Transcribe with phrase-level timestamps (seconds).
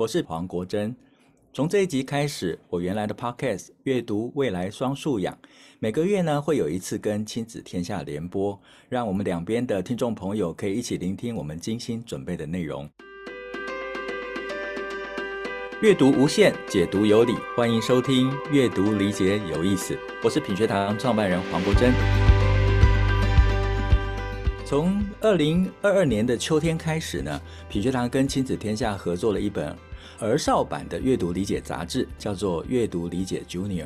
[0.00, 0.96] 我是黄国珍。
[1.52, 5.38] 从这一集开始，我原来的 Podcast 阅读未来双素养，
[5.78, 8.58] 每个月呢会有一次跟亲子天下联播，
[8.88, 12.88] 让我们两边的听众朋友可以一起聆听我们精心准备的内容。
[15.82, 19.98] 阅读无限，解读有理，欢迎收听阅读理解有意思。
[20.24, 21.92] 我是品学堂创办人黄国珍。
[24.64, 27.38] 从二零二二年的秋天开始呢，
[27.68, 29.76] 品学堂跟亲子天下合作了一本
[30.18, 33.84] 儿少版的阅读理解杂志，叫做《阅读理解 Junior》。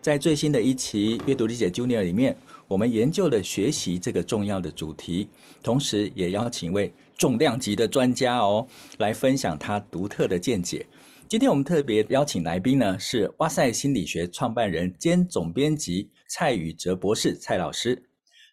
[0.00, 2.36] 在最新的一期《阅读理解 Junior》里面，
[2.66, 5.28] 我们研究了学习这个重要的主题，
[5.62, 8.66] 同时也邀请一位重量级的专家哦，
[8.98, 10.86] 来分享他独特的见解。
[11.28, 18.02] 今天我们特别邀请来宾呢，是哇塞心理学创办人兼总编辑蔡宇哲博士，蔡老师。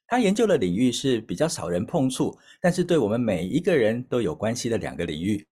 [0.07, 5.45] 他研究的领域是比较少人碰触，但是对我们每一个人都有关系的两个领域，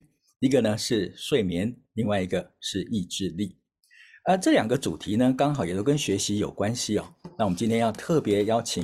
[0.43, 3.55] 一个呢是睡眠，另外一个是意志力。
[4.25, 7.05] 而这两个主题呢，刚好也都跟学习有关系哦。
[7.37, 8.83] 那我们今天要特别邀请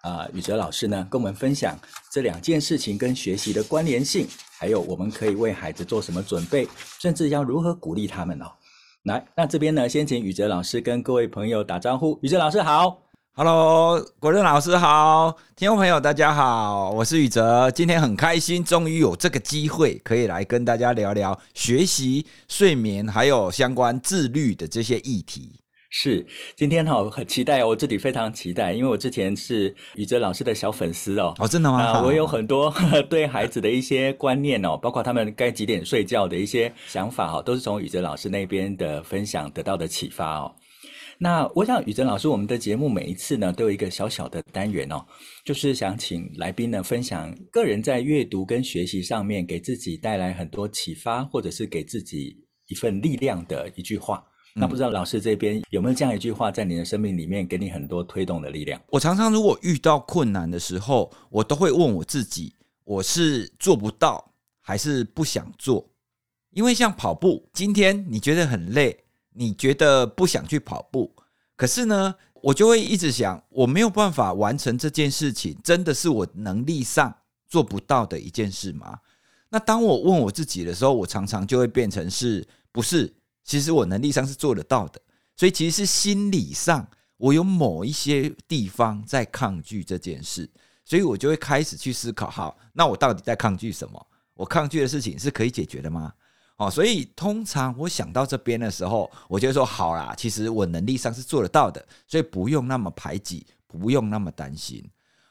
[0.00, 1.78] 啊宇哲老师呢，跟我们分享
[2.10, 4.26] 这两件事情跟学习的关联性，
[4.58, 6.66] 还有我们可以为孩子做什么准备，
[6.98, 8.46] 甚至要如何鼓励他们哦。
[9.02, 12.18] 来，那这边呢，先请宇哲老师跟各位朋友打招呼。
[12.22, 13.03] 宇哲老师好。
[13.36, 25.58] Hello，国任老师好，听众朋友大家好，我是宇哲，今天很开心，终于有这个机会可以来跟大家聊聊学习、睡眠还有相关自律的这些议题。
[25.90, 26.24] 是，
[26.54, 31.34] 今天哈很期待，我自己非常期待，因为我之前是宇哲老师的小粉丝哦。
[31.38, 31.82] 哦，真的吗？
[31.82, 32.72] 啊，我有很多
[33.10, 40.54] 对孩子的一些观念哦，包括他们该几点睡觉的一些想法哦，都是从宇哲老师那边的分享得到的启发哦。
[41.18, 45.04] 那我想宇哲老师，我们的节目每一次呢都有一个小小的单元哦，
[45.44, 54.24] 就是想请来宾呢分享个人在阅读跟学习上面给自己带来很多启发，或者是给自己一份力量的一句话。
[54.56, 58.80] 那不知道老师这边有没有这样一句话在你的生命里面给你很多推动的力量？
[58.88, 65.90] 我常常如果遇到困难的时候，我都会问我自己：我是做不到，还是不想做？
[66.50, 69.03] 因为像跑步，今天你觉得很累。
[69.34, 71.14] 你觉得不想去跑步，
[71.56, 77.14] 可是呢，我就会一直想，我没有办法完成这件事情，真的是我能力上
[77.46, 78.98] 做不到的一件事吗？
[79.50, 83.12] 那当我问我自己的时候，我常常就会变成是不是？
[83.44, 85.00] 其实我能力上是做得到的，
[85.36, 90.48] 所以其实是心理上我有某一些地方在抗拒这件事，
[90.84, 94.06] 所以我就会开始去思考：好，那我到底在抗拒什么？
[94.34, 96.12] 我抗拒的事情是可以解决的吗？
[96.56, 104.88] 哦，所以通常我想到这边的时候，我就说好啦，其实我能力上是做得到的，所以不用那么排挤，不用那么担心。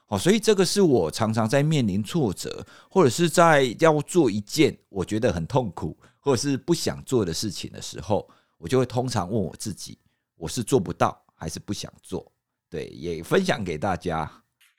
[0.07, 9.97] 哦，所以这个是我常常在面临挫折，或者是在要做一件我觉得很痛苦，或者是不想做的事情的时候，我就会通常问我自己：
[10.35, 12.29] 我是做不到，还是不想做？
[12.69, 14.29] 对，也分享给大家。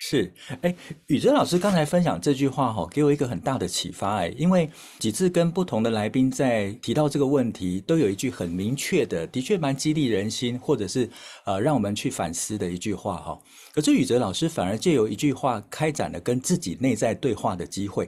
[0.06, 0.74] 是，哎，
[1.06, 11.08] 宇哲老师刚才分享这句话哈，给我一个很大的启发哎，因为几次跟不同的来宾在提到这个问题，都有一句很明确的，的确蛮激励人心，或者是
[11.46, 13.38] 呃让我们去反思的一句话哈。
[13.72, 18.06] 可是宇哲老师反而借由一句话开展了跟自己内在对话的机会，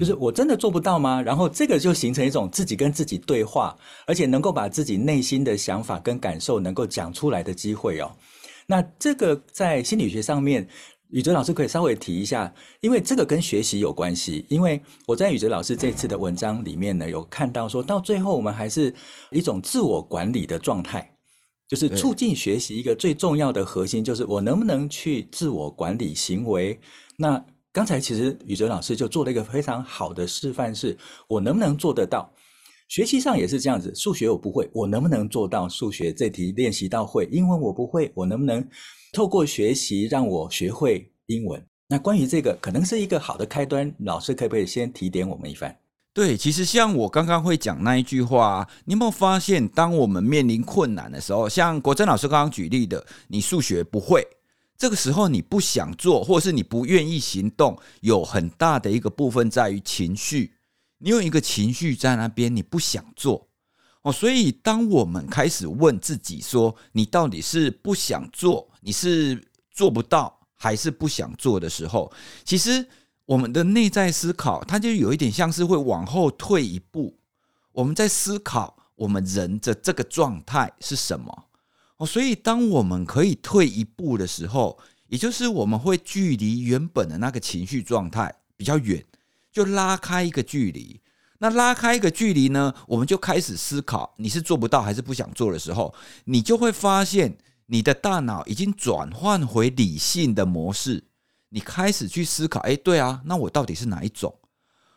[0.00, 1.20] 就是我真的做不到吗？
[1.20, 3.76] 然后这个就形成一种自己跟自己对话，
[4.06, 8.10] 而且能够把自己内心的想法跟感受能够讲出来的机会哦。
[8.66, 10.66] 那这个在心理学上面。
[11.14, 14.44] 宇哲老师可以稍微提一下，因为这个跟学习有关系。
[14.48, 18.92] 因为我在宇哲老师这次的文章里面呢，有看到说到最后，我们还是
[19.30, 21.08] 一种自我管理的状态，
[21.68, 26.76] 就是促进学习一个最重要的核心，就是我能不能去自我管理行为。
[27.16, 30.98] 那刚才其实宇哲老师就做了一个非常好的示范，是
[31.28, 32.28] 我能不能做得到？
[32.88, 37.28] 学习上也是这样子，数学我不会，我能不能做到数学这题练习到会？
[37.30, 38.68] 英文我不会，我能不能？
[39.14, 41.64] 透过学习让我学会英文。
[41.86, 43.94] 那关于这个，可能是一个好的开端。
[44.00, 45.74] 老师可不可以先提点我们一番？
[46.12, 54.26] 对，其实像我刚刚会讲那一句话，你有没有发现，当我们面临困难的时候，像国珍老师刚刚举例的，你数学不会，
[54.76, 60.52] 这个时候你不想做，或是你不愿意行动，有很大的一个部分在于情绪。
[60.98, 63.46] 你有一个情绪在那边，你不想做。
[64.02, 72.12] 哦，所以当我们开始问自己说，你到底是不想做，你是做不到，还是不想做的时候，
[72.44, 72.86] 其实
[73.24, 77.16] 我们的内在思考，它就有一点像是会往后退一步，
[77.72, 81.46] 我们在思考我们人的这个状态是什么。
[81.96, 84.78] 哦，所以当我们可以退一步的时候，
[85.08, 89.02] 也就是我们会距离原本的那个情绪状态比较远，
[89.50, 91.00] 就拉开一个距离。
[91.38, 95.94] 那拉开一个距离呢，我们就开始思考，你是做不到还是不想做的时候，
[96.24, 101.04] 你就会发现你的大脑已经转换回理性的模式，
[101.48, 104.34] 你开始去思考，哎，对啊，那我到底是哪一种？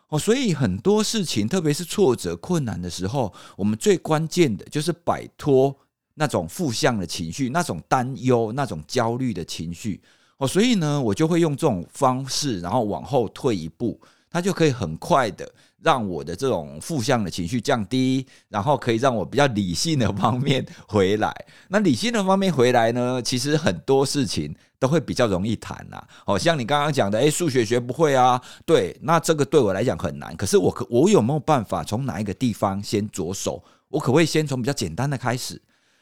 [0.08, 5.74] 哦，所以很多事情，特别是挫折、困难的时候，我们最关键的就是摆脱
[6.14, 10.00] 那种负向的情绪，那种担忧、那种焦虑的情绪。
[10.38, 14.00] 哦，所以呢，我就会用这种方式，然后往后退一步，
[14.30, 15.50] 它就可以很快的。
[15.82, 21.32] 让我的这种负向的情绪降低，然后可以让我比较理性的方面回来。
[21.68, 26.02] 那理性的方面回来呢， 其实很多事情都会比较容易谈呐。
[26.26, 28.40] 好像你刚刚讲的，诶，数学学不会啊？
[28.66, 30.36] 对，那这个对我来讲很难。
[30.36, 33.62] 可是我可我有没有办法从哪一个地方先着手？
[33.88, 35.60] 我可不可以先从比较简单的开始？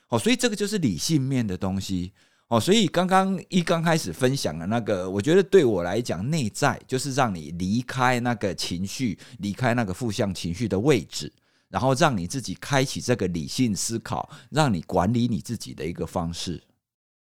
[0.08, 2.12] 好，所以这个就是理性面的东西。
[2.48, 11.32] 哦，所以刚刚一刚开始分享的那个，我觉得对我来讲，内在就是让你离开那个情绪，离开那个负向情绪的位置，
[11.68, 16.62] 然后让你自己开启这个理性思考，让你管理你自己的一个方式。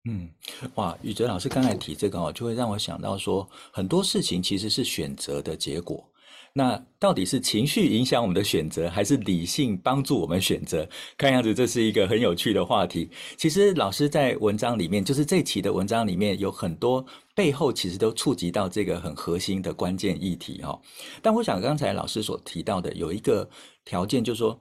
[0.05, 0.31] 嗯，
[0.77, 6.09] 哇，宇哲老师刚才提这个哦，就会让我想到说，很多事情其实是选择的结果。
[6.55, 10.87] 那到底是情绪影响我们的选择，还是理性帮助我们选择？
[11.17, 13.11] 看样子这是一个很有趣的话题。
[13.39, 17.03] 其实老师在文章里面，就是这期的文章里面有很多
[17.35, 20.79] 背后其实都触及到这个很核心的关键议题哈。
[21.23, 23.49] 但我想刚才老师所提到的有一个
[23.87, 24.61] 条件，就是说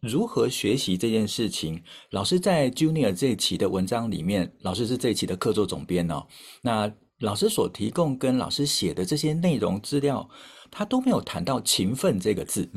[0.00, 1.82] 如何学习这件事情。
[2.10, 6.24] 老师在 Junior 这一期的文章里面，老师是这一期的客座总编哦。
[6.62, 6.88] 那
[7.18, 10.30] 老师所提供跟老师写的这些内容资料。
[10.76, 12.68] 他都没有谈到勤奋这个字，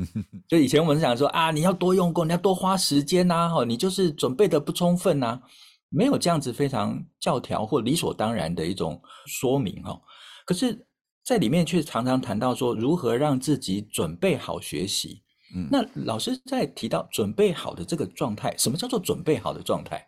[0.46, 5.40] 就以前我们是想说啊，你要多用功，你要多花时间呐，哈，你就是准备的不充分呐，
[5.88, 10.00] 没有这样子非常教条或理所当然的一种说明哈。
[10.46, 10.86] 可是，
[11.24, 15.22] 在里面却常常谈到说如何让自己准备好学习。
[15.52, 20.06] 嗯，那老师在提到准备好的这个状态，什么叫做准备好的状态？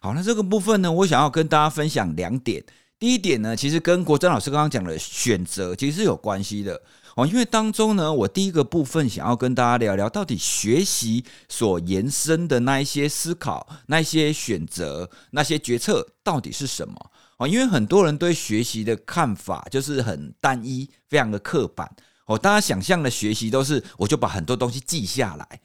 [0.00, 2.64] 好，那这个部分呢，我想要跟大家分享两点。
[2.98, 6.80] 第一点呢，其实跟国珍老师刚刚讲的选择其实是有关系的。
[7.16, 17.10] 哦，因为当中呢，我第一个部分想要跟大家聊聊，到底学习所延伸的那一些思考、那一些选择、那些决策到底是什么？
[17.38, 21.90] 哦，因为很多人对学习的看法就是很单一，非常的刻板。
[22.26, 25.60] 哦，大家想象的学习都是，我就把很多东西记下来。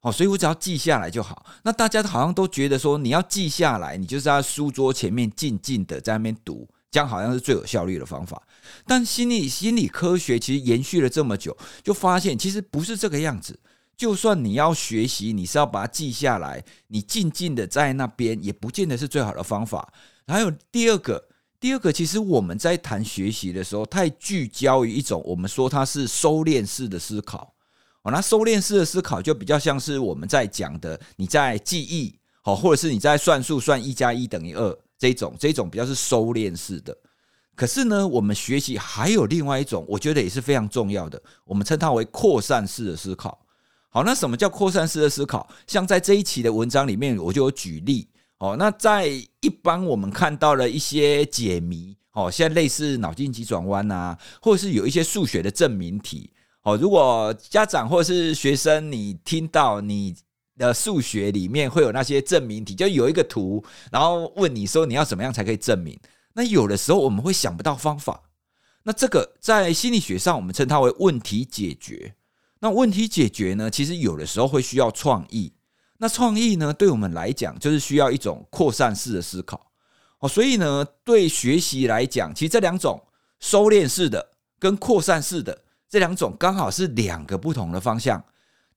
[0.00, 1.46] 哦，所以我只要记下来就好。
[1.62, 6.68] 那大家好像都觉得说，你要记下来，你就在书桌前面静静的在那边读。
[6.90, 8.42] 这样好像是最有效率的方法，
[8.86, 13.58] 但心理心理科学其实延续了这么久，就发现其实不是这个样子。
[13.96, 19.92] 就算你要学习，你是要把它记下来，你静静的在那边，也不见得是最好的方法。
[20.26, 21.28] 还有第二个，
[21.58, 27.52] 第二个，其实我们在谈学习的时候，太聚焦于一种我们说它是收敛式的思考。
[28.02, 34.78] 哦，那收敛式的思考就比较像是我们在讲的，你在记忆，好，或者是你在算数，算一加一等于二。
[34.96, 36.96] 这种这种比较是收敛式的，
[37.58, 43.36] 可是呢，我们学习还有另外一种，我觉得也是非常重要的，我们称它为扩散式的思考。
[43.90, 45.48] 好，那什么叫扩散式的思考？
[45.66, 48.08] 像在这一期的文章里面，我就有举例。
[48.38, 49.08] 哦，那在
[49.40, 56.30] 一般我们看到了一些解谜，哦，现在类似脑筋急转弯啊，或者是有一些数学的证明题。
[56.62, 60.14] 哦，如果家长或是学生，你听到你。
[60.58, 63.62] 的数学里面会有那些证明题，就有一个图，
[63.92, 65.96] 然后问你说你要怎么样才可以证明？
[66.38, 68.22] 那有的时候我们会想不到方法，
[68.84, 72.14] 那这个在心理学上我们称它为问题解决。
[72.60, 75.52] 那问题解决呢，其实有的时候会需要创意。
[75.96, 79.72] 那创意呢，对我们来讲就是需要一种扩散式的思考。
[80.20, 83.02] 哦，所以呢，对学习来讲，其实这两种
[83.40, 84.24] 收敛式的
[84.60, 88.24] 跟扩散式的这两种刚好是两个不同的方向。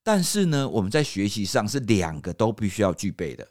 [0.01, 3.48] 但是呢，我们在学习上是两个都必须要具备的，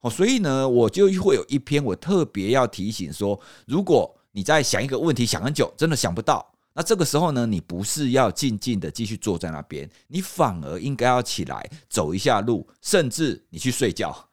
[0.00, 14.26] 哦，所以呢，我就会有一篇我特别要提醒说，如果你在想一个问题想很久，真的想不到，那这个时候呢，你不是要静静的继续坐在那边，你反而应该要起来走一下路，甚至你去睡觉。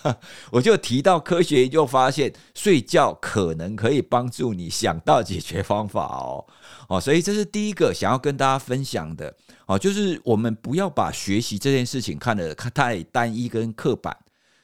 [0.50, 6.44] 我就提到科学研究发现，睡觉可能可以帮助你想到解决方法哦
[6.88, 9.34] 哦，所以这是第一个想要跟大家分享的
[9.66, 14.14] 哦，就是我们不要把学习这件事情看得太单一跟刻板。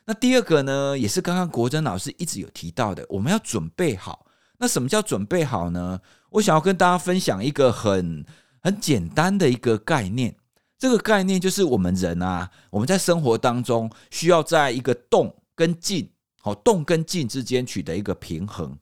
[0.08, 4.24] 那第二个呢，也是刚刚国珍老师一直有提到的，我们要准备好。
[4.56, 6.00] 那什么叫准备好呢？
[6.30, 8.24] 我想要跟大家分享一个很
[8.62, 10.34] 很简单的一个概念。
[10.78, 16.08] 这个概念就是我们人啊，我们在生活当中需要在一个动跟静，
[16.40, 18.74] 好，动跟静之间取得一个平衡。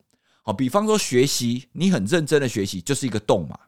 [0.44, 3.58] 好，比方说学习，你很认真的学习就是一个动嘛。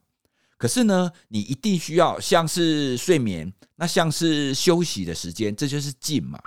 [0.57, 6.39] 可是呢，你一定需要像是睡眠，那像是休息的时间，这就是静嘛。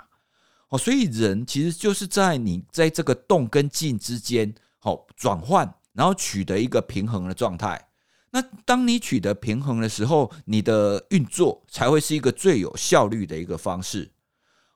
[0.72, 7.88] 哦，所以人其实就是在你在这个动跟静之间，好转换，然后取得一个平衡的状态。
[8.30, 14.10] 那当你取得平衡的时候，你的运作才会是一个最有效率的一个方式。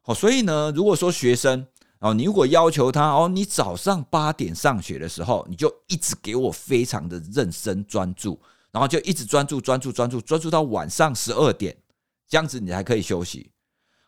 [0.02, 1.66] 好，所以呢，如果说学生
[2.00, 8.38] 哦，你如果要求他哦，你早上八点上学的时候，你就一直给我非常的认真专注，
[8.70, 11.74] 然后就一直专注专注专注专注到晚上十二点，
[12.28, 13.50] 这样子你才可以休息。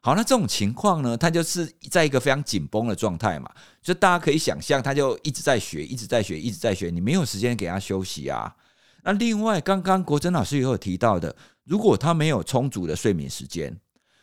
[0.01, 3.51] 好，那这种情况呢，他就是在一个非常紧绷的状态嘛，
[3.83, 8.55] 就大家可以想象，他就一直在学，一直在学，一直在学，你没有时间给他休息啊。
[9.03, 13.77] 那另外，刚刚国珍老师也有提到的，如果他没有充足的睡眠时间，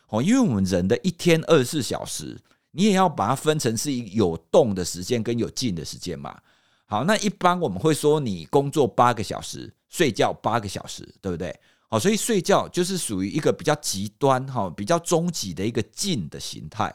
[0.07, 2.39] 哦，因为我们人的一天二十四小时，
[2.71, 6.39] 你也要把它分成是有动的时间跟有静的时间嘛。
[6.85, 11.53] 好，那一般我们会说，你工作八个小时，睡觉八个小时，对不对？
[11.95, 16.93] 好，所以睡觉就是属于一个比较极端哈，比较终极的一个静的形态。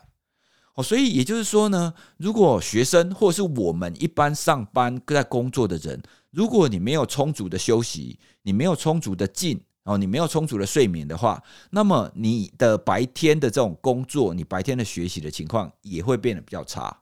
[0.75, 16.95] 哦，所以也就是说呢，如果学生或是我们一般上班在工作的人，如果你没有充足的休息，你没有充足的静，哦，你没有充足的睡眠的话，那么你的白天的这种工作，你白天的学习的情况也会变得比较差。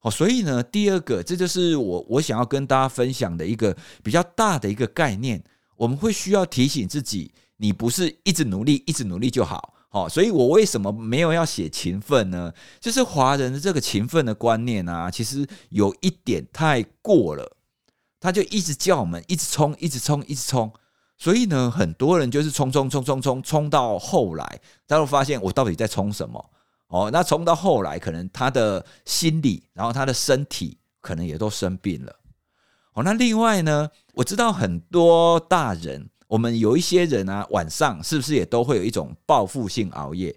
[0.00, 5.44] 哦，所以呢，第二个，这就是我我想要跟大家分享的一个比较大的一个概念，
[5.78, 9.72] 我们会需要提醒自己，你不是一直努力，一直努力就好。
[9.88, 12.52] 好，所以我为什么没有要写勤奋呢？
[12.78, 17.56] 就是华人的这个勤奋的观念啊，其实有一点太过了。
[18.20, 20.70] 他就一直叫我们一直冲，一直冲，一直冲。
[21.16, 26.50] 所以呢，很多人就是冲冲冲冲冲冲到后来，他会发现我到底在冲什么？
[26.88, 32.14] 哦，那冲到后来，可能他的心理，然后他的身体，可能也都生病了。
[33.02, 40.34] 那另外呢，我知道很多大人，我们有一些人啊，晚上是不是也都会有一种报复性熬夜？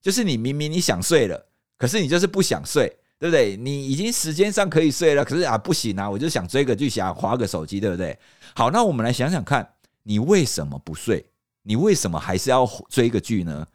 [0.00, 1.46] 就是你明明你想睡了，
[1.78, 2.96] 可是你就是不想睡。
[3.16, 3.56] 对不对？
[3.56, 8.18] 你已经时间上可以睡了，可是啊不行啊，我就想追个剧，想划个手机，对不对？
[8.54, 9.66] 好，那我们来想想看，
[10.02, 11.24] 你为什么不睡？
[11.62, 13.66] 你为什么还是要追个剧呢？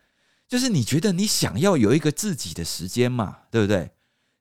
[0.48, 3.90] 就是你觉得你想要有一个自己的时间嘛，对不对？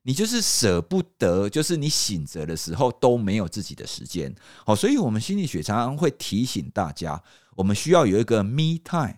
[0.03, 4.33] 你就是舍不得，就是你醒着的时候都没有自己的时间。
[4.65, 7.21] 好，所以我们心理学常常会提醒大家，
[7.55, 9.17] 我们需要有一个 me time，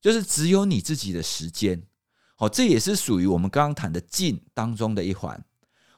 [0.00, 1.82] 就是只有你自己的时间。
[2.36, 5.42] 好，这也是属于我们刚刚谈的静当中的一环。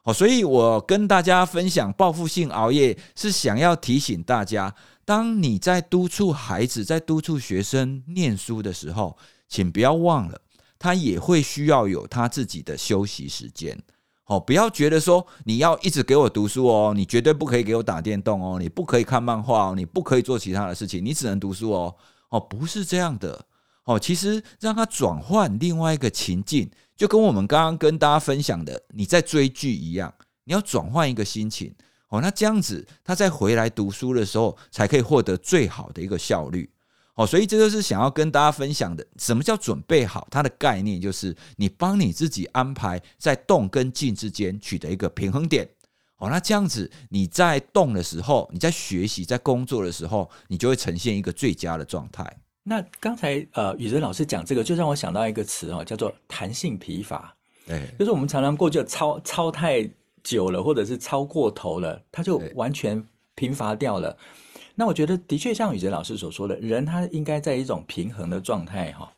[0.02, 9.16] 好，所以我跟大家分享报复性熬夜，是想要提醒大家，当你在督促孩子、在督促学生念书的时候，
[9.48, 10.40] 请不要忘了，
[10.78, 13.82] 他也会需要有他自己的休息时间。
[14.26, 21.94] 哦，不要觉得说你要一直给我读书哦，你绝对不可以给我打电动哦，你不可以看漫画哦，你不可以做其他的事情，你只能读书哦。
[22.30, 23.44] 哦，不是这样的。
[23.84, 30.12] 哦，其实让他转换另外一个情境，就跟我们刚刚跟大家分享的你在追剧一样，
[30.44, 31.74] 你要转换一个心情。
[32.08, 36.70] 哦，那这样子他在回来读书的时候，才可以获得最好的一个效率。
[37.14, 40.26] 哦，所以这就是想要跟大家分享的，什么叫准备好？
[40.30, 45.68] 它的概念就是你帮你自己安排在动跟静之间取得一个平衡点。
[46.16, 52.24] 哦，那这样子你在动的时候，你在学习、在工作的时候，你就会呈现一个最佳的状态。
[52.62, 57.36] 那刚才呃，宇哲老师讲这个，就让我想到一个词哦，叫做弹性疲乏。
[57.66, 59.88] 对，就是我们常常过就超超太
[60.22, 63.04] 久了，或者是超过头了，它就完全
[63.34, 64.16] 疲乏掉了。
[64.74, 69.12] 那我觉得的确像宇哲老师所说的，人他应该在一种平衡的状态哈。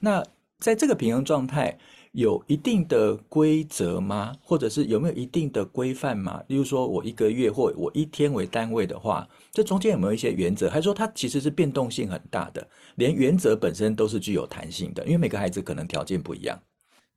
[0.00, 0.24] 那
[0.58, 1.78] 在这个平衡状态。
[2.12, 4.34] 有一定的规则吗？
[4.42, 6.42] 或者是有没有一定的规范吗？
[6.48, 10.68] 例如说，我一个月或我一天为单位的话，这中间有没有一些原则？
[10.68, 15.04] 还是说它其实是变动性很大的，连原则本身都是具有弹性的？
[15.04, 16.60] 因为每个孩子可能条件不一样。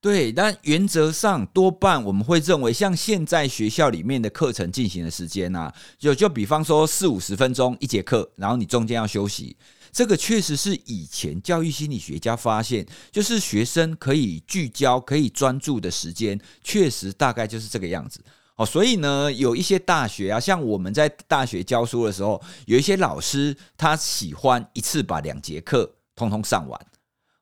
[0.03, 9.55] 对，但原则上多半我们会认为，像现在学校里面的课程进行的时间啊，就就比方说四五十分钟一节课，然后你中间要休息。
[9.93, 18.19] 这个确实是以前教育心理学家发现，就是学生可以聚焦、可以专注的时间，确实大概就是这个样子。
[18.57, 26.88] 哦，所以呢，有一些大学啊，像我们在大学教书的时候，有一些老师他喜欢一次把两节课通通上完。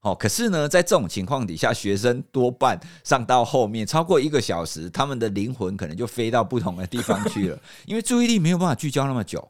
[0.01, 9.47] 哦，可是呢，在这种情况底下，学生多半上到后面超过一个小时，他们的灵魂可能就飞到不同的地方去了，因为注意力没有办法聚焦那么久。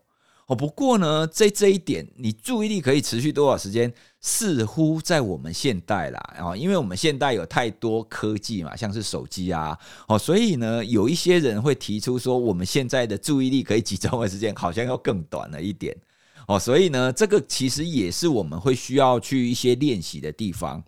[0.48, 9.77] 哦，不过呢，在这一点，你注意力可以持续多少时间，似乎在我们现代啦，哦，因为我们现代有太多科技嘛，像是手机啊，
[10.10, 15.96] 哦，所以呢，有一些人会提出说，我们现在的注意力可以集中的时间好像要更短了一点。
[16.48, 20.83] 哦，所以呢，这个其实也是我们会需要去一些练习的地方。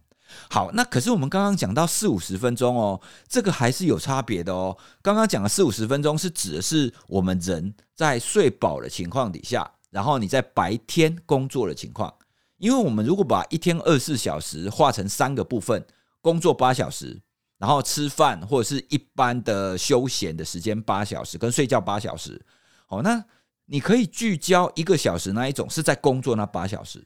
[0.50, 4.76] 好，那可是我们刚刚讲到四五十分钟哦，这个还是有差别的哦。
[5.02, 12.12] 刚刚讲的四五十分钟是指的是我们人在睡饱的情况底下，然后你在白天工作的情况。
[12.58, 15.86] 因为我们如果把一天二十四小时划成三个部分，
[16.22, 17.22] 工作八小时，
[17.60, 22.44] 然后吃饭或者是一般的休闲的时间八小时，跟睡觉八小时，
[22.88, 23.24] 好，那
[23.66, 27.06] 你可以聚焦一个小时那一种是在工作那八小时。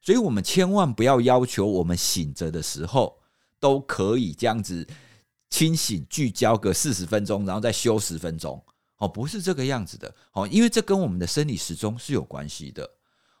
[0.00, 3.18] 所以，我们千万不要要求我们醒着的时候
[3.58, 4.86] 都可以这样子
[5.50, 8.62] 清醒聚焦个四十分钟，然后再休十分钟。
[8.98, 10.14] 哦，不是这个样子的。
[10.32, 12.88] 哦，因为这跟我们的生理时钟是有关系的。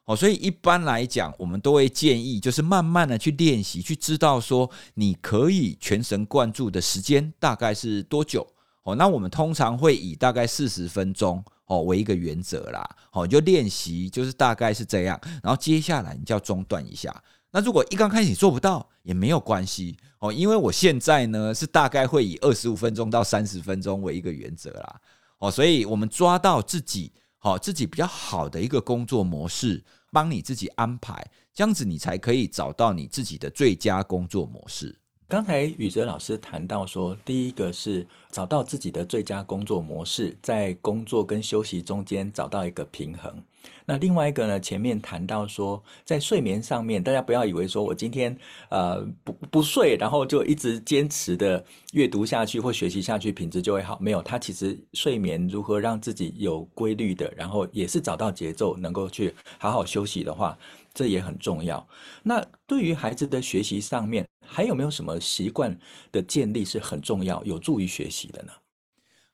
[0.06, 8.44] 哦，所以一般来讲，我们都会建议，就是慢慢的去练习，去知道说你可以全神贯注的时间大概是多久。
[8.82, 11.44] 哦，那我们通常会以大概四十分钟。
[11.66, 17.14] 哦，为一个原则啦，哦，就练习，就是大概是这样，然后接下来你就要中断一下。
[17.50, 25.00] 那如果一刚开始你做不到也没有关系哦，因为我现在呢是大概会以二十五分钟到三十分钟为一个原则啦，
[25.38, 29.82] 哦，所以我们抓到自己好自己比较好的一个工作模式，
[30.12, 34.98] 帮你自己安排，这样子你才可以找到你自己的最佳工作模式。
[35.28, 43.42] 刚才宇哲老师谈到说，第一个是找到自己的最佳工作模式，在工作跟休息中间找到一个平衡。
[43.84, 48.38] 那另外一个呢，前面谈到说，在睡眠上面，大家不要以为说我今天
[48.70, 53.98] 呃不不睡，然后就一直坚持的阅读下去或学习下去，品质就会好。
[54.00, 60.56] 没有，他其实睡眠如何让自己有规律的，然后也是找到节奏，能够去好好休息的话。
[60.94, 61.86] 这也很重要。
[62.22, 65.78] 那对于孩子的学习上面，还有没有什么习惯
[66.10, 68.52] 的建立是很重要、有助于学习的呢？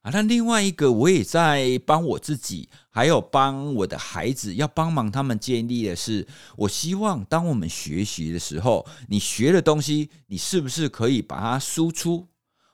[0.03, 6.27] 啊，那另外一个，我也在帮我自己，还有帮我的孩子，要帮忙他们建立的是，
[6.57, 12.27] 我希望当我们学习的时候，你学的东西，你是不是可以把它输出？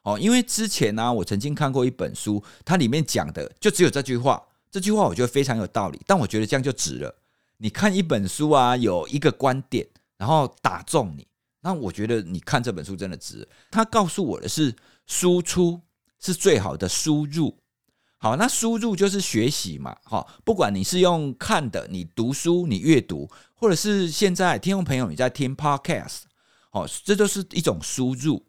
[0.04, 7.14] 哦，因为之前呢，我曾经看过一本书，它里面讲的就只有这句话，这句话我觉得非常有道理，但我觉得这样就值了。
[7.58, 11.26] 你看一本书啊，有一个观点，然后打中你，
[11.60, 13.48] 那我觉得你看这本书真的值。
[13.70, 14.74] 他告诉我的是，
[15.06, 15.80] 输出
[16.20, 17.58] 是最好的输入。
[18.18, 19.96] 好，那输入就是学习嘛。
[20.02, 26.22] 好，不管你是用看的，你读书，你阅读，或者是现在听众朋友你在听 Podcast，
[26.70, 28.46] 好，这都是一种输入。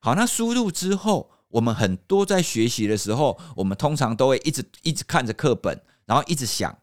[0.00, 6.76] 好，那输入之后，我们很多在学习的时候，我们通常都会一直一直看着课本，然后一直想。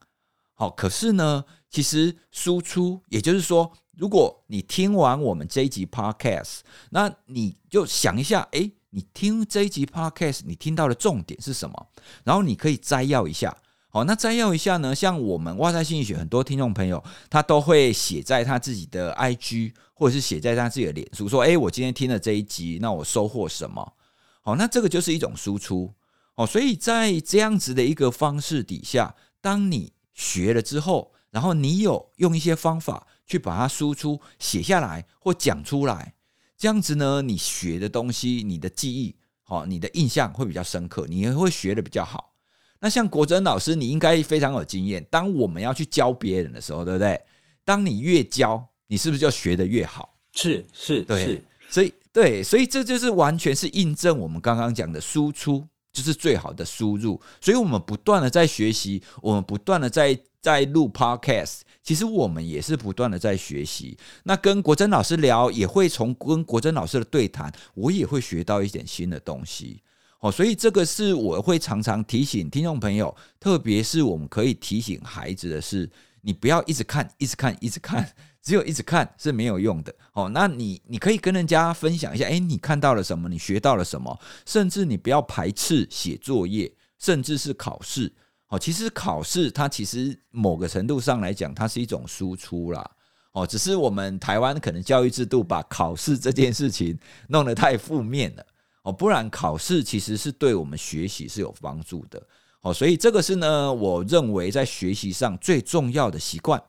[0.59, 11.87] 好，可是呢，其实输出，也就是说，如果你听完我们这一集 Podcast，那你就想一下，诶，你听这一集 Podcast，你听到的重点是什么？
[12.25, 13.55] 然后你可以摘要一下。
[13.87, 23.93] 好，那摘要一下呢，像我们哇塞心理学很多听众朋友，他都会写在他自己的 IG，或者是写在他自己的脸书，说，诶，我今天听了这一集，那我收获什么？
[24.41, 25.93] 好，那这个就是一种输出。
[26.35, 36.13] 哦，所以在这样子的一个方式底下，当你学了之后，然后你有用一些方法去把它输出、写下来或讲出来，
[36.57, 42.33] 这样子呢，你学的东西、你的记忆、好，你的印象会比较深刻，你也会学的比较好。
[42.81, 45.01] 那像国珍老师，你应该非常有经验。
[45.09, 47.19] 当我们要去教别人的时候，对不对？
[47.63, 50.13] 当你越教，你是不是就学的越好？
[50.33, 51.43] 是是，对，是。
[51.69, 55.65] 所以对，所以这就是完全是印证我们刚刚讲的输出。
[55.91, 63.97] 就是最好的输入，所以我们不断的在学习，我们不断的在在录 podcast，其实我们也是不断的在学习。
[64.23, 69.81] 那跟国珍老师聊，也会从跟国珍老师的对谈，我也会学到一点新的东西。
[70.19, 75.89] 哦，所以这个是我会常常提醒听众朋友，特别是我们可以提醒孩子的是，
[76.21, 78.07] 你不要一直看，一直看，一直看。
[78.41, 80.29] 只有一直看是没有用的哦。
[80.29, 83.27] 那你你可以跟人家分享一下，诶，你看到了什么？
[83.29, 84.19] 你学到了什么？
[84.45, 88.11] 甚至你不要排斥写作业，甚至是考试。
[88.47, 92.89] 哦，其实考试它其实某个程度上来讲，它是一种输出啦。
[93.31, 96.97] 哦，只是我们台湾可能教育制度把考试这件事情
[97.27, 98.45] 弄得太负面了。
[98.81, 102.19] 哦，不然考试其实是对我们学习是有帮助的。
[102.61, 106.59] 哦，所以这个是呢，我认为在学习上最重要的习惯。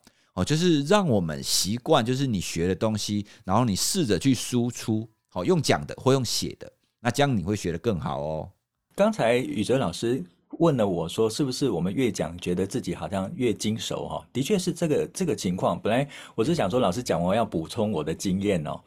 [0.44, 8.50] 就是让我们习惯，就是你学的东西，然后你试着去输出，好，用讲的或用写的，那这样你会学得更好哦。
[8.94, 10.22] 刚才宇哲老师
[10.58, 14.26] 问了我说，是不是我们越讲，觉得自己好像越精熟哈？
[14.32, 15.80] 的确是这个这个情况。
[15.80, 18.78] 本来我是想说，老师讲完要补充我的经验哦。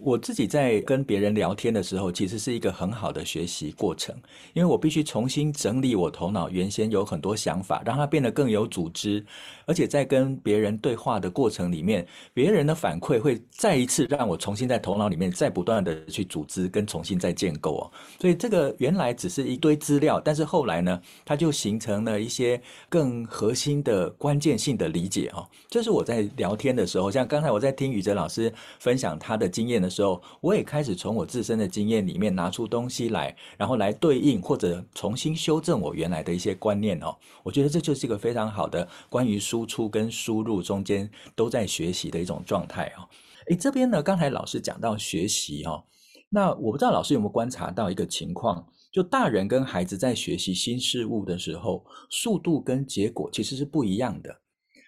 [0.00, 4.12] 我自己在跟别人聊天的时候，其实是一个很好的学习过程，
[4.52, 9.24] 因为我必须重新整理我头脑原先有很多想法，让它变得更有组织，
[9.64, 17.84] 而且在跟别人对话的过程里面，别人的反馈会再一次让我重新在头脑里面再不断的去组织跟重新再建构哦。
[18.18, 25.48] 所以这个原来只是一堆资料，但是后来呢，它就形成了一些更核心的关键性的理解哦。
[25.68, 37.16] 这是我在聊天的时候，像刚才我在听宇哲老师分享他的经验的时候，我也开始从我自身的经验里面拿出东西来，然后来对应或者重新修正我原来的一些观念哦。
[37.42, 43.08] 我觉得这就是一个非常好的关于输出跟输入中间都在学习的一种状态哦。
[43.48, 45.84] 诶，这边呢，刚才老师讲到学习哦，
[46.28, 54.40] 那我不知道老师有没有观察到一个情况，就大人跟孩子在学习新事物的时候，速度跟结果其实是不一样的。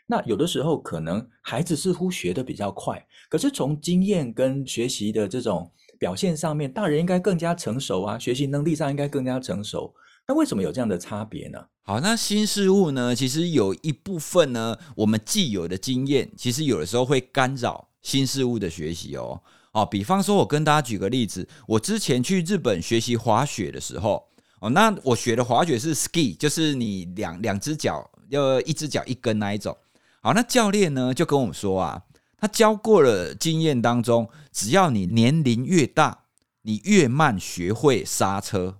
[0.06, 9.94] 那有的时候可能孩子似乎学得比较快，可是从经验跟学习的这种表现上面，大人应该更加成熟啊，学习能力上应该更加成熟。
[10.28, 11.58] 那为什么有这样的差别呢？
[11.82, 19.40] 好，那新事物呢，其实有一部分呢，我们既有的经验，其实有的时候会干扰新事物的学习哦。
[19.74, 24.24] 哦，比方说，我跟大家举个例子，我之前去日本学习滑雪的时候，
[24.60, 29.76] 哦，那我学的滑雪是 ski，就是你两两只脚要一只脚一根那一种。
[30.22, 32.00] 好，那教练呢就跟我们说啊，
[32.38, 36.20] 他教过了经验当中，只要你年龄越大，
[36.62, 38.78] 你越慢学会刹车。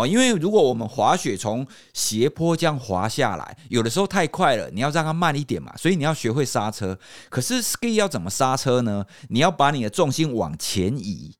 [0.00, 6.98] 哦，因为如果我们滑雪从斜坡这样滑下来，有的时候太快了，你要让它慢一点嘛，所以你要学会刹车。
[7.28, 9.04] 可是 ski 要怎么刹车呢？
[9.28, 11.36] 你要把你的重心往前移。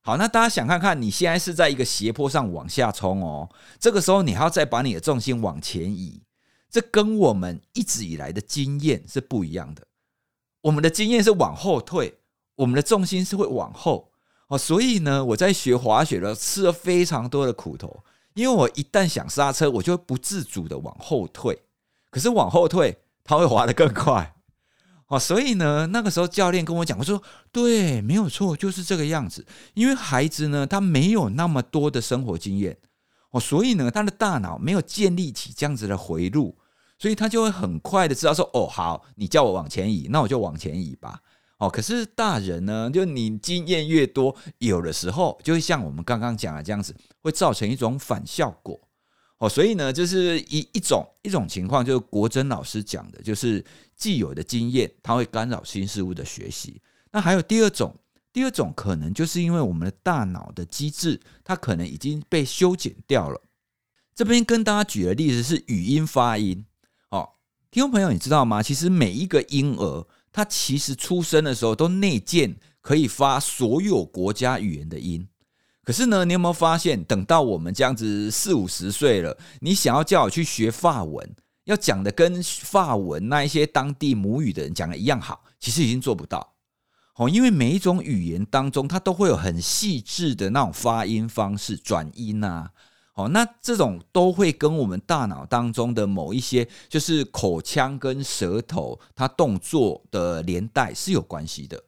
[0.00, 6.22] 好，那大家想看看，你现在是在一个斜坡上往下冲哦，这个时候你还要再把你的重心往前移。
[6.70, 9.86] 这跟我们一直以来的经验是不一样的。
[10.62, 12.18] 我们的经验是往后退，
[12.56, 14.10] 我们的重心是会往后
[14.54, 14.58] 哦。
[14.58, 21.58] 所以呢，我在学滑雪的时候吃了非常多的苦头，因为我一旦想刹车，我就会不自主的往后退。
[22.10, 24.34] 可是往后退，它会滑得更快
[25.08, 25.18] 哦。
[25.18, 29.44] 所以呢，那个时候教练跟我讲，我说对，没有错，就是这个样子。
[29.74, 32.78] 因为孩子呢，他没有那么多的生活经验
[33.30, 36.56] 哦，所以呢，他的大脑没有建立起这样子的回路。
[36.96, 41.20] 所以他就会很快的知道说，哦，好，你叫我往前移，那我就往前移吧。
[41.64, 48.78] 哦，可是大人呢，就你经验越多，有的时候就会像我们刚刚讲的这样子，会造成一种反效果。
[49.38, 53.64] 哦，所以呢，就是一一种一种情况，就是国珍老师讲的，就是
[53.96, 56.82] 既有的经验，它会干扰新事物的学习。
[57.12, 57.96] 那还有第二种，
[58.30, 63.40] 第二种可能就是因为我们的大脑的机制，它可能已经被修剪掉了。
[64.14, 66.66] 这边跟大家举的例子是语音发音。
[67.08, 67.30] 哦
[67.70, 68.62] 听众朋友，你知道吗？
[68.62, 75.28] 其实每一个婴儿，他其实出生的时候都内建可以发所有国家语言的音。
[75.84, 86.54] 可是呢，你有没有发现，等到我们这样子四五十岁了，你想要叫我去学法文，要讲的跟法文那一些当地母语的人讲的一样好，其实已经做不到。
[87.14, 92.72] 哦，因为每一种语言当中，它都会有很细致的那种发音方式、转音啊。
[93.14, 101.80] 哦，那这种都会跟我们大脑当中的某一些，就是口腔跟舌头它动作的连带是有关系的。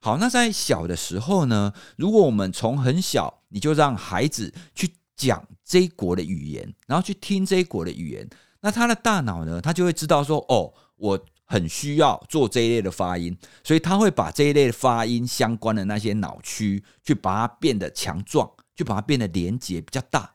[0.00, 8.28] 好，那在小的时候呢，如果我们从很小你就让孩子去讲这一国的语言，然后去听这一国的语言，
[8.60, 20.33] 那他的大脑呢，他就会知道说，哦，我很需要做这一类的发音，所以他会把这一类的发音相关的那些脑区去把它变得强壮，去把它变得连接比较大。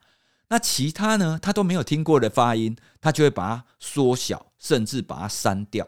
[0.52, 1.38] 那其他呢？
[1.40, 5.88] 他都没有听过的发音，他就会把它缩小，甚至把它删掉。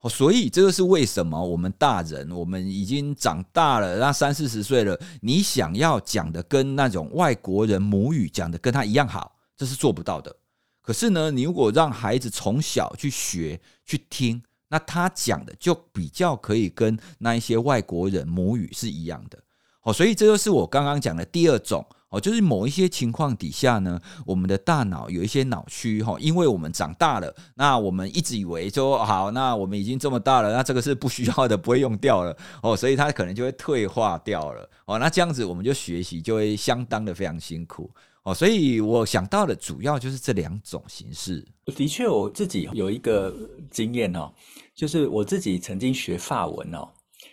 [0.00, 10.34] 哦，所以这个是为什么我们大人，我们已经长大了，那三四十岁了，你想要讲的跟那种外国人母语讲的跟他一样好，这是做不到的。
[10.82, 19.38] 可是呢，你如果让孩子从小去学去听，那他讲的就比较可以跟那一些外国人母语是一样的。
[19.84, 21.82] 哦，所以这就是我刚刚讲的第二种。
[22.10, 34.98] 哦，就是某一些情况底下呢，我们的大脑有一些脑区哈，因为我们长大了，那我们一直以为说好，那我们已经这么大了，那这个是不需要的，不会用掉了哦，所以它可能就会退化掉了哦。
[34.98, 37.88] 那这样子我们就学习就会相当的非常辛苦
[38.24, 38.34] 哦。
[38.34, 41.46] 所以我想到的主要就是这两种形式。
[41.66, 43.32] 的确，我自己有一个
[43.70, 44.32] 经验哦，
[44.74, 46.88] 就是我自己曾经学法文哦，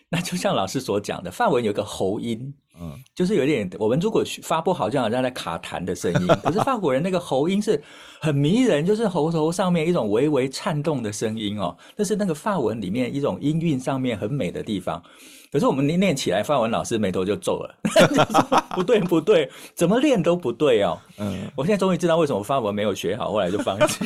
[0.10, 2.54] 那就像老师所讲的，法文有个喉音。
[2.80, 6.28] 嗯，就是有点，我们如果发不好，就好像在卡痰的声音。
[6.44, 7.82] 可是法国人那个喉音是
[8.20, 15.02] 很迷人，就是喉头上面一种微微颤动的声音哦，那是那个法文里面一种音韵上面很美的地方。
[15.50, 17.76] 可是我们念起来，法文老师眉头就皱了，
[18.76, 21.00] 不对不对，怎么练都不对哦。
[21.18, 24.06] 嗯，我现在终于知道为什么法文没有学好，后来就放弃。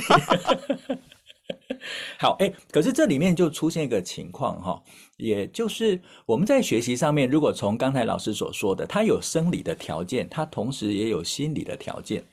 [2.19, 4.83] 好，哎，可是这里面就出现一个情况哈，
[5.17, 12.23] 也就是我们在学习上面，如果从刚才老师所说的，他有生理的条件，他同时也有心理的条件。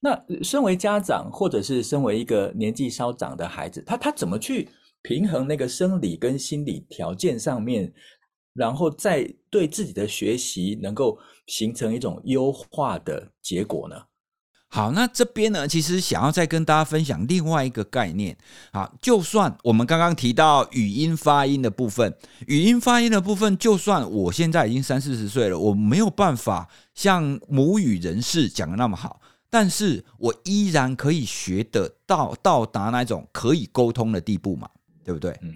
[0.00, 4.68] 那身为家长，或者是身为一个年纪稍长的孩子，他他怎么去
[5.02, 7.92] 平衡那个生理跟心理条件上面，
[8.54, 13.96] 然后再对自己的学习能够形成一种优化的结果呢？
[14.72, 18.36] 好，那这边呢，其实想要再跟大家分享另外一个概念。
[18.72, 22.14] 好，就算我们刚刚提到语音发音的部分，
[22.46, 34.68] 语音发音的部分，就算我现在已经三四十岁了，我没有办法像母语人士讲的那么好，但是我依然可以学得到到达那种可以沟通的地步嘛，
[35.04, 35.36] 对不对？
[35.42, 35.52] 嗯，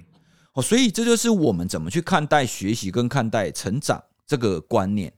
[0.55, 5.13] 哦，所以这就是我们怎么去看待学习跟看待成长这个观念。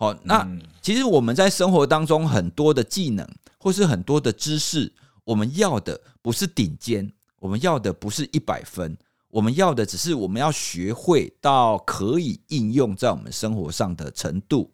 [0.00, 0.48] 好，那
[0.80, 4.92] 其实我们在生活当中很多的技能，或是很多的知识，
[5.24, 8.96] 我们要的不是顶尖，我们要的不是一百分，
[9.28, 14.70] 我们要的只是我们要学会到可以应用在我们生活上的程度。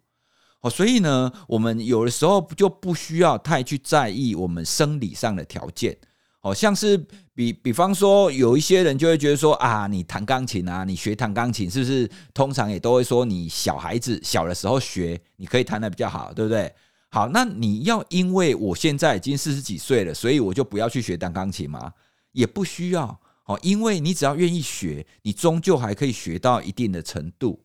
[0.60, 5.96] 哦，所以呢，我们有的时候就不需要太去在意我们生理上的条件。
[6.44, 7.02] 好像是
[7.34, 16.70] 比比方说，有一些人就会觉得说啊，你弹钢琴啊，你学弹钢琴是不是通常也都会说你小孩子小的时候学，你可以弹得比较好，对不对？
[17.08, 21.90] 好，那你要因为我现在已经四十几岁了，所以我就不要去学弹钢琴吗？
[22.32, 27.58] 也不需要哦，因为你只要愿意学，你终究还可以学到一定的程度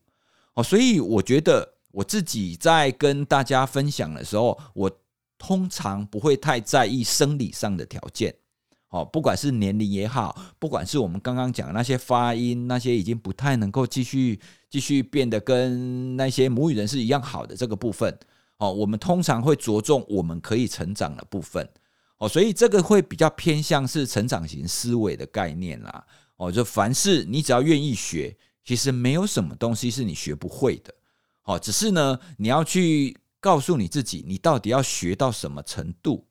[0.54, 0.62] 哦。
[0.62, 4.90] 所以我觉得我自己在跟大家分享的时候，我
[5.36, 8.34] 通常不会太在意生理上的条件。
[8.90, 18.18] 哦，不管是年龄也好，不管是我们刚刚讲的那些发音，那些已经不太能够继续继续变得跟那些母语人士一样好的这个部分，
[18.56, 21.68] 哦，我们通常会着重我们可以成长的部分，
[22.18, 26.04] 哦，所以这个会比较偏向是成长型思维的概念啦，
[26.36, 30.92] 哦，就凡事你只要愿意学，其实没有什么东西是你学不会的，
[31.44, 36.26] 哦，只是呢，你要去告诉你自己，你到底要学到什么程度。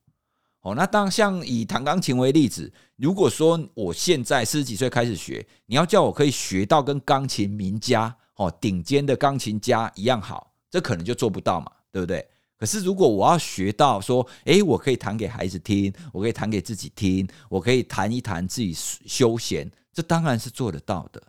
[0.62, 12.28] 哦，那当像以弹钢琴为例子，如果说我现在四十几岁开始学，你要叫我可以学到跟钢琴名家哦顶尖的钢琴家一样好，这可能就做不到嘛，对不对？
[12.58, 21.24] 可是如果我要学到说，诶，我可以弹给孩子听，我可以弹给自己听，我可以弹一弹自己休闲，这当然是做得到的。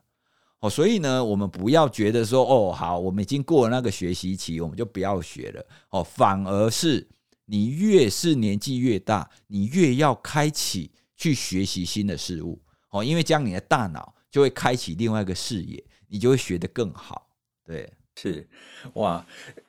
[0.59, 5.65] 哦，所以呢，我们不要觉得说，哦，好，我们已经过了那个学习期，我们就不要学了。
[5.91, 7.07] 哦，反而是。
[7.51, 17.29] 你越是年纪越大，你越要开启去学习新的事物哦，因为这样你的大脑就会开启另外一个视野，你就会学得更好。
[17.65, 18.49] 对，是
[18.95, 19.27] 哇。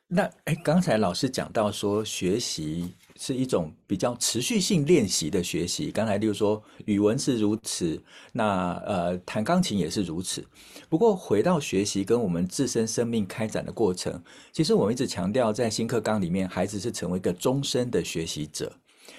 [0.08, 2.94] 那哎，刚才老师讲到说学习。
[3.24, 5.92] 是一种比较持续性练习的学习。
[5.92, 8.02] 刚才例如说语文是如此，
[8.34, 10.44] 那呃弹钢琴也是如此。
[10.90, 14.20] 不过回到学习跟我们自身生命开展的过程，
[14.52, 18.74] 其实我们一直强调在新课纲里面，孩子是成为一个终身的学习者。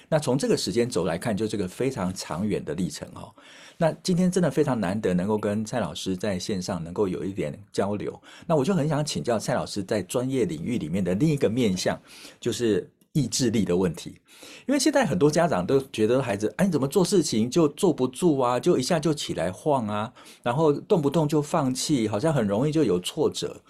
[0.09, 3.33] 那从这个时间轴来看，就这个非常长远的历程哦。
[3.79, 8.21] 那今天真的非常难得能够跟蔡老师在线上能够有一点交流。
[8.49, 11.97] 那我就很想请教蔡老师在专业领域里面的另一个面向，
[12.41, 12.91] 就是。
[13.13, 14.21] 意志力的问题，
[14.67, 23.63] 因为现在很多家长都觉得孩子，哎，你怎么做事情就坐不住啊，就一下就起来晃啊，然后动不动就放弃，好像很容易就有挫折。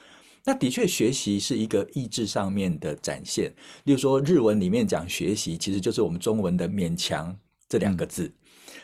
[0.44, 3.52] 那的确，学习是一个意志上面的展现。
[3.84, 7.36] 例如说，日文里面讲学习，其实就是我们中文的勉强
[7.68, 8.32] 这两个字。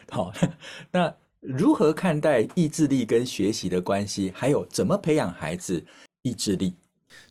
[0.09, 0.33] 好，
[0.93, 4.33] 那如何看待意志力跟学习的关系？
[4.35, 5.85] 还有怎么培养孩子
[6.23, 6.75] 意志力？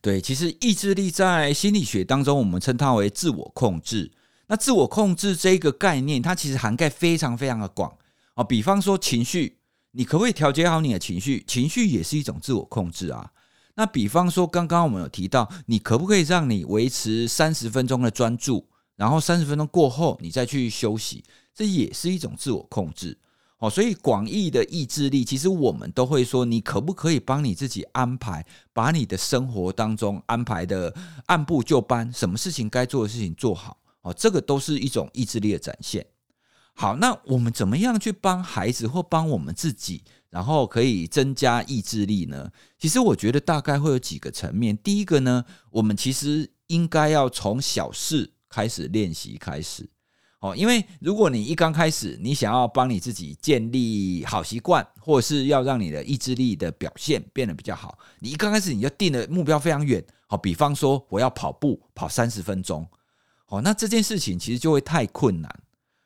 [0.01, 4.11] 对，其实意志力在心理学当中，我们称它为自我控制。
[4.47, 7.97] 那自我控制这个概念，它其实涵盖非常非常的广
[8.35, 8.43] 啊。
[8.43, 9.57] 比方说情绪，
[9.91, 11.43] 你可不可以调节好你的情绪？
[11.45, 13.31] 情绪也是一种自我控制啊。
[13.75, 21.23] 那比方说，刚刚我们有提到，你可不可以让你维持三十分钟的专注，然后三十分钟过后你再去休息？
[21.53, 23.17] 这也是一种自我控制。
[23.59, 30.93] 哦，所以广义的意志力，其实我们都会说，你可不可以帮你自己安排，把你的生活当中安排的
[31.25, 33.77] 按部就班，什么事情该做的事情做好。
[34.01, 36.05] 哦，这个都是一种意志力的展现。
[36.75, 42.51] 好，那我们怎么样去帮孩子或帮我们自己然后可以增加意志力呢？
[42.77, 44.77] 其实我觉得大概会有几个层面。
[44.77, 49.89] 第一个呢，我们其实应该要从小事开始练习开始。
[50.39, 60.03] 哦，因为如果你一刚开始，你想要帮你自己建立好习惯，或者是要让你的意志力的表现变得比较好，你一刚开始你就定的目标非常远。
[60.27, 62.87] 好，比方说我要跑步跑三十分钟，
[63.47, 65.59] 哦，那这件事情其实就会太困难。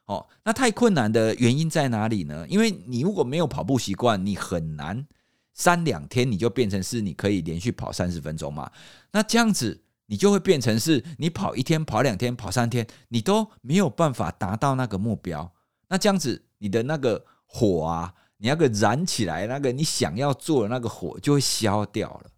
[0.05, 2.45] 哦，那太困难的原因在哪里呢？
[2.47, 5.05] 因为你如果没有跑步习惯，你很难
[5.53, 8.71] 三两天你就变成是你可以连续跑三十分钟嘛。
[9.11, 9.81] 那这样子。
[10.11, 15.49] 你就会变成是，你跑一天、跑两天、跑三天，你都没有办法达到那个目标。
[15.87, 22.29] 那这样子，你的那个火啊，你那个燃起来，那个你想要做的那个火就会消掉了。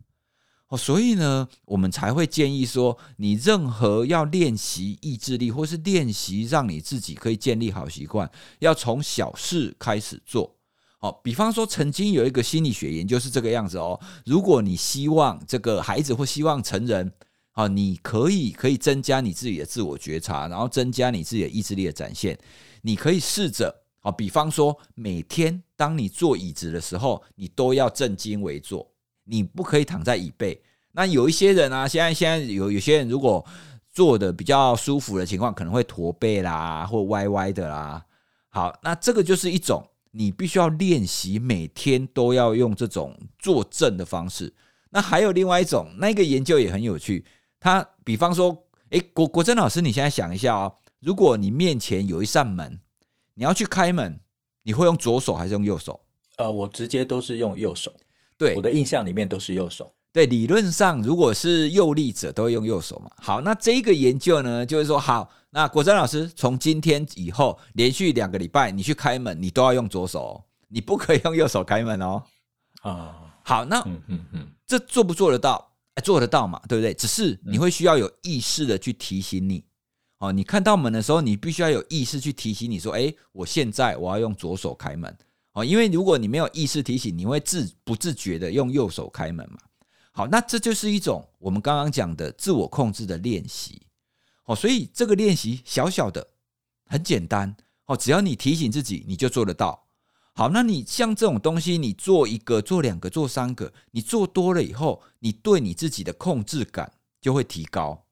[0.67, 10.55] 哦，所以呢，我们才会建议说，你任何要练习意志力，或是练习让你自己可以建立好习惯，要从小事开始做。
[10.99, 13.99] 哦，比方说，曾经有一个心理学研究是这个样子哦。
[14.27, 17.11] 如果你希望这个孩子或希望成人，
[17.55, 22.35] 好，你可以可以增加你自己的自我觉察，然后增加你自己的意志力的展现。
[22.81, 28.91] 你可以试着，啊，比方说，每天当你坐椅子的时候，你都要正襟危坐，
[29.25, 30.59] 你不可以躺在椅背。
[30.93, 33.45] 那有一些人啊，现在现在有有些人如果
[33.91, 38.03] 坐的比较舒服的情况，可能会驼背啦，或歪歪的啦。
[38.49, 44.51] 好，那这个就是一种你必须要练习，每天都要用这种坐正的方式。
[44.89, 47.23] 那还有另外一种，那个研究也很有趣。
[47.63, 52.77] 他比方说，哎，国国珍老师，你现在想一下哦，如果你面前有一扇门，
[53.35, 54.19] 你要去开门，
[54.63, 56.01] 你会用左手还是用右手？
[56.35, 57.93] 呃，我直接都是用右手。
[58.37, 59.89] 对，我的印象里面都是右手。
[60.11, 63.09] 对，理论上如果是右利者都会用右手嘛。
[63.15, 72.21] 好，那这一个研究呢，就是说，好，那国珍老师从今天以后连续两个礼拜，你去开门，你都要用左手，哦你不可以用右手开门哦。
[72.81, 75.72] 啊，好，那嗯嗯嗯，这做不做得到？
[75.95, 76.59] 哎，做得到嘛？
[76.67, 76.93] 对不对？
[76.93, 79.63] 只是你会需要有意识的去提醒你，
[80.17, 85.15] 哦，你看到门的时候，你必须要有意识去提醒你说，哎，我现在我要用左手开门，
[85.51, 89.59] 哦，因为如果你没有意识提醒，你会自不自觉的用右手开门嘛。
[90.11, 93.81] 好，那这就是一种我们刚刚讲的自我控制的练习，
[94.45, 96.27] 哦，所以这个练习小小的，
[96.85, 99.82] 很简单，哦，只要你提醒自己，你就做得到。
[100.35, 106.91] 好，那你像这种东西，你做一个、做两个、做三个，你做多了以后，你对你自己的控制感
[107.21, 108.03] 就会提高。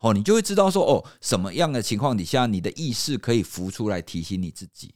[0.00, 4.94] 哦，你就会知道说，哦，什么样的情况底下，你的意识可以浮出来提醒你自己。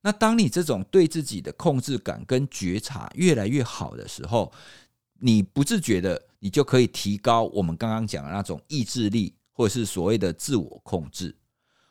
[0.00, 4.50] 那当你这种对自己的控制感跟觉察越来越好的时候，
[5.20, 11.36] 你不自觉的，你就可以提高我们刚刚讲的那种意志力，或者是所谓的自我控制。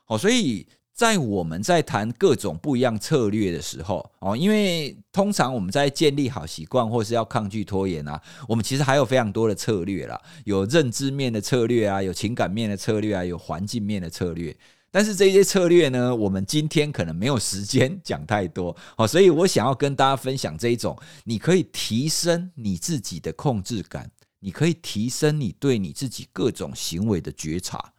[0.06, 0.68] 好，所以。
[0.94, 14.56] 在我们在谈各种不一样策略的时候，哦，因为通常我们在建立好习惯或是要抗拒拖延啊，我们其实还有非常多的策略啦，有认知面的策略啊，有情感面的策略啊，有环境面的策略。
[14.92, 27.94] 但是这些策略呢，我们今天可能没有时间讲太多，哦，所以我想要跟大家分享这一种，你可以提升你自己的控制感，你可以提升你对你自己各种行为的觉察。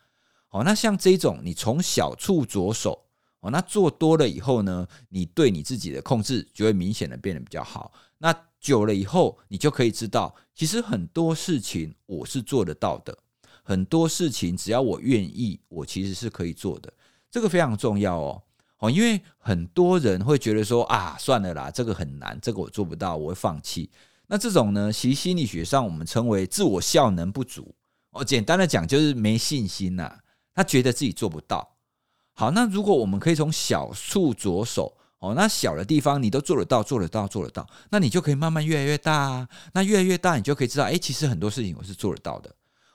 [0.53, 3.07] 哦，那像这种，你从小处着手，
[3.41, 7.91] 哦，那做多了以后呢，你对你自己的控制就会明显的变得比较好。
[8.19, 13.17] 那久了以后，你就可以知道，其实很多事情我是做得到的，
[13.62, 16.93] 很多事情只要我愿意，我其实是可以做的。
[17.31, 18.43] 这个非常重要哦，
[18.79, 23.91] 哦，因为很多人会觉得说啊，算了啦，这个很难，这个我做不到，我会放弃。
[24.27, 27.75] 那这种呢，其实心理学上我们称为自我效能不足。
[28.11, 30.19] 哦，简单的讲就是没信心呐。
[30.55, 31.77] 他觉得自己做不到。
[32.35, 39.49] 好，那如果我们可以从小处着手，哦，那小的地方你都做得到，做得到，做得到，那你就可以慢慢越来越大啊。
[39.75, 42.51] 那越来越大，你就可以知道，哎，其实很多事情我是做得到的。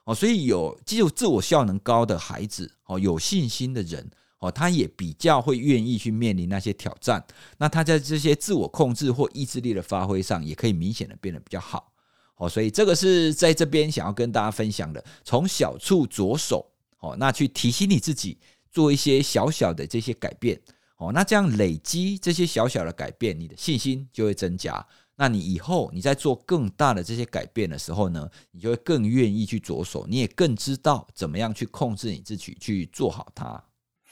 [0.05, 7.23] 哦，所以有既有自我效能高的孩子，哦，有信心的人，哦，他也比较会愿意去面临那些挑战。
[7.57, 11.93] 那他在这些自我控制或意志力的发挥上，也可以明显的变得比较好。
[12.37, 16.65] 哦，所以这个是在这边想要跟大家分享的，从小处着手。
[17.07, 18.37] 哦，那去提醒你自己
[18.71, 20.59] 做一些小小的这些改变，
[20.97, 24.85] 哦，那这样累积这些小小的改变，你的信心就会增加。
[25.15, 33.63] 那你以后你在做更大的这些改变的时候呢，你就会更愿意去着手，你也更知道怎么样去控制你自己去做好它。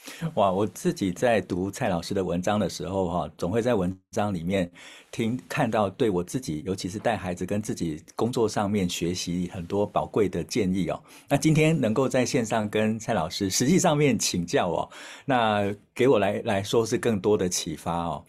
[0.34, 0.50] 哇！
[0.52, 4.70] 我自己在读蔡老师的文章的时候，哈，总会在文章里面
[5.10, 11.02] 听看到对我自己，尤其是带孩子跟自己工作上面学习很多宝贵的建议哦。
[11.28, 14.88] 那今天能够在线上跟蔡老师实际上面请教哦，
[15.24, 18.24] 那给我来来说是更多的启发哦。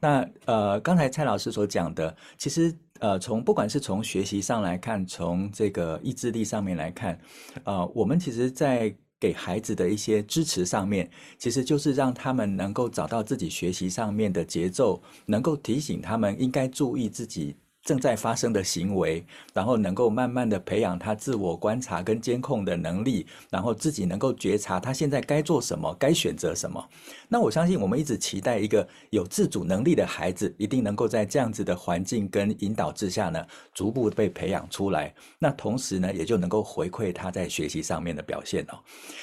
[0.00, 7.18] 那呃，刚才蔡老师所讲的，其实呃，从不管是从学习上来看，从这个意志力上面来看，
[7.64, 17.56] 呃，我们其实，在给孩子的一些支持上面，其实就是让他们能够找到自己学习上面的节奏，能够提醒他们应该注意自己。
[17.88, 19.24] 正在发生的行为，
[19.54, 26.86] 然后能够慢慢的培养他自我观察跟监控的能力，然后自己能够觉察他现在该做什么，该选择什么。
[27.28, 35.14] 那我相信，我们一直期待一个有自主能力的孩子，一定能够在这样子的环境跟引导之下呢，逐步被培养出来。
[35.38, 38.78] 那同时呢，也就能够回馈他在学习上面的表现哦。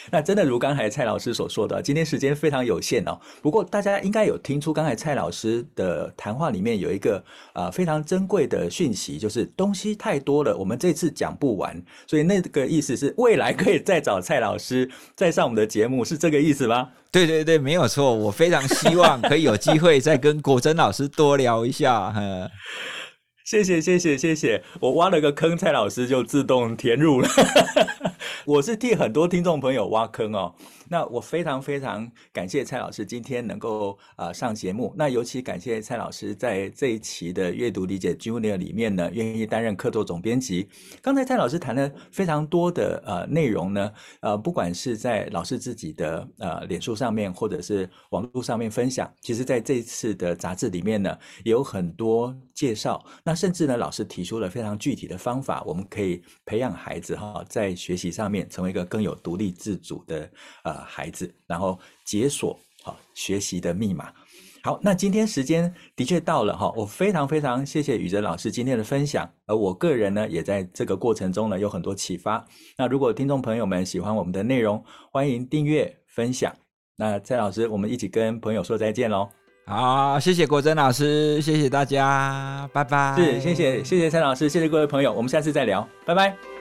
[0.10, 3.16] 那真的如刚才蔡老师所说的，今天时间非常有限哦。
[3.44, 8.55] 不过大家应该有听出刚才蔡老师的谈话里面有一个啊、呃、非常珍贵的。
[8.56, 16.90] 的讯息就是东西太多了，我们这次讲不完，所以那个意思是未来可以再找蔡老师再上我们的节目，是这个意思吗？
[17.12, 22.14] 对对对，没有错，我非常希望可以有机会再跟果真老师多聊一下。
[23.46, 27.30] 谢谢谢谢谢谢，我挖了个坑，蔡老师就自动填入了。
[28.46, 30.54] 我是替很多听众朋友挖坑哦。
[30.88, 34.94] 那我非常非常感谢蔡老师今天能够啊、呃、上节目。
[34.96, 40.70] 那尤其感谢蔡老师在这一期的阅读理解 Junior 里面呢，愿意担任客座总编辑。
[41.02, 53.04] 刚才蔡老师谈了非常多的呃内容呢，呃，不管是在老师自己的呃脸书上面，或者是网络上面分享，其实在这次的杂志里面呢，有很多介绍。
[53.24, 60.32] 那甚至呢，老师提出了非常具体的方法，我们可以培养孩子哈，在学习上面成为一个更有独立自主的
[60.64, 60.86] 呃。
[60.88, 64.14] 孩子，然后解锁好学习的密码。
[64.64, 72.46] 好，那今天时间的确到了哈，我非常非常谢谢宇哲老师今天的分享，而我个人呢，也在这个过程中呢有很多启发。
[72.78, 76.56] 那如果听众朋友们喜欢我们的内容，欢迎订阅分享。
[76.96, 79.28] 那蔡老师，我们一起跟朋友说再见喽。
[79.66, 83.16] 好，谢谢国珍老师，谢谢大家，拜拜。
[83.18, 86.55] 是，谢谢谢谢蔡老师，谢谢各位朋友，我们下次再聊，拜拜。